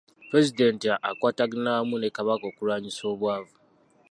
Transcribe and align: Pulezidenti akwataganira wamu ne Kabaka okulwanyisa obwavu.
Pulezidenti 0.29 0.87
akwataganira 1.09 1.71
wamu 1.77 1.95
ne 1.97 2.09
Kabaka 2.15 2.43
okulwanyisa 2.47 3.03
obwavu. 3.13 3.55